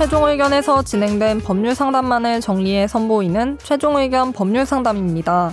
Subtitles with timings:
[0.00, 5.52] 최종 의견에서 진행된 법률 상담만을 정리해 선보이는 최종 의견 법률 상담입니다.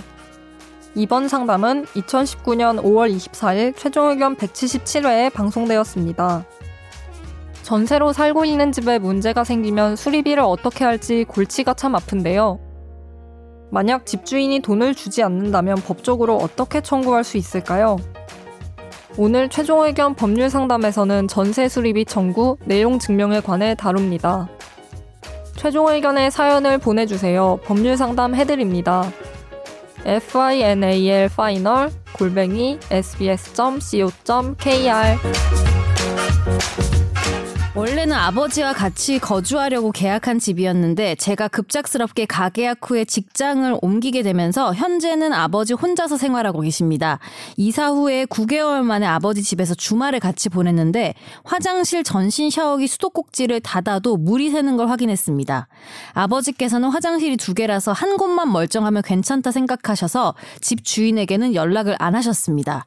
[0.94, 6.46] 이번 상담은 2019년 5월 24일 최종 의견 177회에 방송되었습니다.
[7.62, 12.58] 전세로 살고 있는 집에 문제가 생기면 수리비를 어떻게 할지 골치가 참 아픈데요.
[13.70, 17.98] 만약 집주인이 돈을 주지 않는다면 법적으로 어떻게 청구할 수 있을까요?
[19.20, 24.48] 오늘 최종 의견 법률 상담에서는 전세 수리비 청구 내용 증명에 관해 다룹니다.
[25.56, 27.58] 최종 의견의 사연을 보내주세요.
[27.64, 29.10] 법률 상담 해드립니다.
[30.04, 34.28] final final 골뱅이 sbs.co.kr
[37.78, 45.74] 원래는 아버지와 같이 거주하려고 계약한 집이었는데 제가 급작스럽게 가계약 후에 직장을 옮기게 되면서 현재는 아버지
[45.74, 47.20] 혼자서 생활하고 계십니다.
[47.56, 54.50] 이사 후에 9개월 만에 아버지 집에서 주말을 같이 보냈는데 화장실 전신 샤워기 수도꼭지를 닫아도 물이
[54.50, 55.68] 새는 걸 확인했습니다.
[56.14, 62.86] 아버지께서는 화장실이 두 개라서 한 곳만 멀쩡하면 괜찮다 생각하셔서 집 주인에게는 연락을 안 하셨습니다.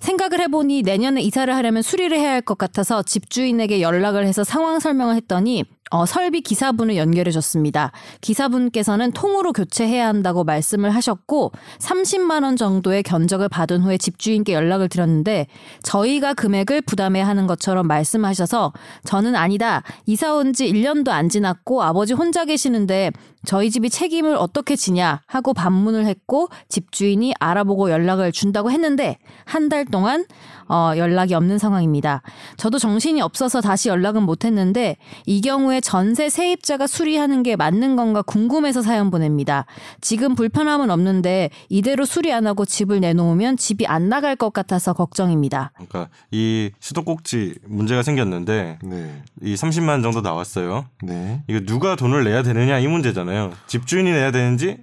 [0.00, 5.14] 생각을 해보니 내년에 이사를 하려면 수리를 해야 할 것 같아서 집주인에게 연락을 해서 상황 설명을
[5.16, 7.90] 했더니 어, 설비 기사분을 연결해 줬습니다.
[8.20, 15.46] 기사분께서는 통으로 교체해야 한다고 말씀을 하셨고 30만 원 정도의 견적을 받은 후에 집주인께 연락을 드렸는데
[15.82, 18.72] 저희가 금액을 부담해야 하는 것처럼 말씀하셔서
[19.04, 19.82] 저는 아니다.
[20.06, 23.12] 이사 온 지 1년도 안 지났고 아버지 혼자 계시는데
[23.46, 29.84] 저희 집이 책임을 어떻게 지냐 하고 반문을 했고 집주인이 알아보고 연락을 준다고 했는데 한 달
[29.84, 30.24] 동안
[30.70, 32.22] 어, 연락이 없는 상황입니다.
[32.56, 38.80] 저도 정신이 없어서 다시 연락은 못했는데 이 경우에 전세 세입자가 수리하는 게 맞는 건가 궁금해서
[38.80, 39.66] 사연 보냅니다.
[40.00, 45.72] 지금 불편함은 없는데 이대로 수리 안 하고 집을 내놓으면 집이 안 나갈 것 같아서 걱정입니다.
[45.74, 49.22] 그러니까 이 수도꼭지 문제가 생겼는데 네.
[49.42, 50.86] 이 30만 원 정도 나왔어요.
[51.02, 51.42] 네.
[51.48, 53.52] 이거 누가 돈을 내야 되느냐 이 문제잖아요.
[53.66, 54.78] 집주인이 내야 되는지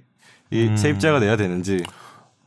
[0.50, 0.76] 이 음.
[0.76, 1.82] 세입자가 내야 되는지.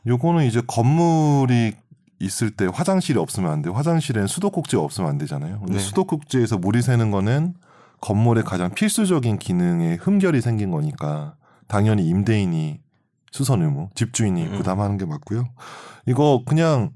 [0.06, 1.72] 요거는 이제 건물이
[2.22, 3.74] 있을 때 화장실이 없으면 안 돼요.
[3.74, 5.58] 화장실엔 수도꼭지가 없으면 안 되잖아요.
[5.58, 5.78] 근데 네.
[5.80, 7.54] 수도꼭지에서 물이 새는 거는
[8.00, 11.34] 건물의 가장 필수적인 기능에 흠결이 생긴 거니까
[11.68, 12.80] 당연히 임대인이
[13.30, 14.56] 수선 의무, 집주인이 음.
[14.56, 15.44] 부담하는 게 맞고요.
[16.06, 16.90] 이거 그냥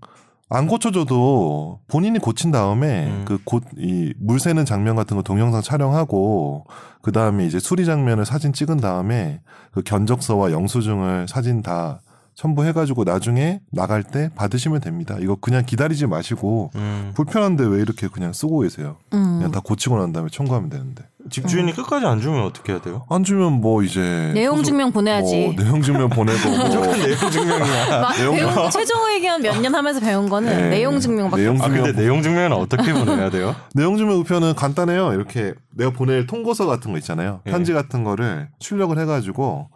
[0.49, 3.25] 안 고쳐줘도 본인이 고친 다음에 음.
[3.25, 6.67] 그곧이물 새는 장면 같은 거 동영상 촬영하고
[7.03, 9.41] 그 다음에 이제 수리 장면을 사진 찍은 다음에
[9.73, 12.01] 그 견적서와 영수증을 사진 다
[12.37, 15.17] 첨부해가지고 나중에 나갈 때 받으시면 됩니다.
[15.21, 17.13] 이거 그냥 기다리지 마시고 음.
[17.15, 18.97] 불편한데 왜 이렇게 그냥 쓰고 계세요?
[19.15, 19.37] 음.
[19.39, 23.05] 그냥 다 고치고 난 다음에 청구하면 되는데 집주인이 끝까지 안 주면 어떻게 해야 돼요?
[23.09, 25.47] 안 주면 뭐 이제 내용 증명 보내야지.
[25.57, 28.01] 뭐 내용 증명 보내고 뭐 내용 증명이야.
[28.01, 30.69] 막 내용 최종 의견 몇 년 하면서 배운 거는 네.
[30.69, 33.57] 내용 증명밖에 내용 아 증명 근데 내용 증명은 어떻게 보내야 돼요?
[33.75, 35.15] 내용 증명 우편은 간단해요.
[35.15, 37.41] 이렇게 내가 보낼 통고서 같은 거 있잖아요.
[37.47, 37.51] 예.
[37.51, 39.71] 편지 같은 거를 출력을 해가지고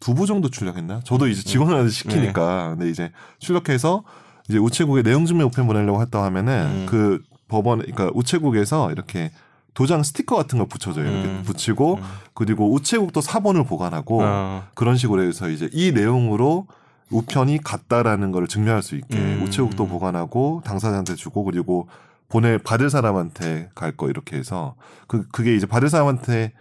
[0.00, 1.00] 두 부 정도 출력했나?
[1.04, 2.70] 저도 이제 직원한테 시키니까.
[2.70, 4.04] 근데 이제 출력해서
[4.48, 6.86] 이제 우체국에 내용 증명 우편 보내려고 했다 하면은 음.
[6.88, 9.30] 그 법원, 그러니까 우체국에서 이렇게
[9.74, 11.04] 도장 스티커 같은 걸 붙여줘요.
[11.08, 11.42] 이렇게 음.
[11.44, 12.02] 붙이고 음.
[12.34, 14.64] 그리고 우체국도 사본을 보관하고 어.
[14.74, 16.66] 그런 식으로 해서 이제 이 내용으로
[17.10, 19.42] 우편이 같다라는 걸 증명할 수 있게 음.
[19.44, 21.88] 우체국도 보관하고 당사자한테 주고 그리고
[22.28, 24.74] 보내 받을 사람한테 갈 거 이렇게 해서
[25.06, 26.52] 그 그게 이제 받을 사람한테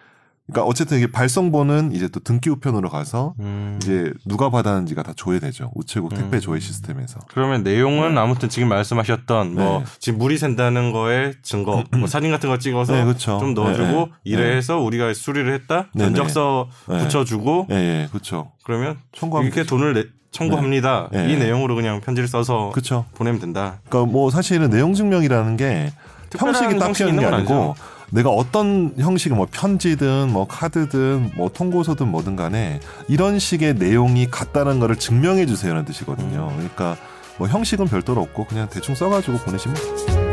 [0.48, 3.78] 그러니까 어쨌든 이게 발송본은 이제 또 등기 우편으로 가서 음.
[3.82, 6.42] 이제 누가 받았는지가 다 조회되죠 우체국 택배 음.
[6.42, 9.86] 조회 시스템에서 그러면 내용은 아무튼 지금 말씀하셨던 뭐 네.
[10.00, 13.40] 지금 물이 샌다는 거에 증거, 뭐 사진 같은 거 찍어서 네, 그렇죠.
[13.40, 14.12] 좀 넣어주고 네, 네.
[14.24, 15.88] 이래해서 우리가 수리를 했다.
[15.94, 17.00] 네, 견적서 네.
[17.00, 18.52] 붙여주고 예, 예, 그렇죠.
[18.64, 19.76] 그러면 청구하면 이렇게 되죠.
[19.76, 21.10] 돈을 내, 청구합니다.
[21.12, 21.26] 네.
[21.26, 21.46] 이 네.
[21.46, 23.06] 내용으로 그냥 편지를 써서 그렇죠.
[23.16, 23.80] 보내면 된다.
[23.90, 25.92] 그러니까 뭐 사실은 내용 증명이라는 게
[26.38, 27.76] 형식이 딱 필요한 게 있는 건 아니고
[28.12, 34.80] 내가 어떤 형식 뭐 편지든 뭐 카드든 뭐 통고서든 뭐든 간에 이런 식의 내용이 같다는
[34.80, 36.52] 거를 증명해 주세요라는 뜻이거든요.
[36.56, 36.96] 그러니까
[37.38, 40.27] 뭐 형식은 별도로 없고 그냥 대충 써가지고 보내시면 돼요.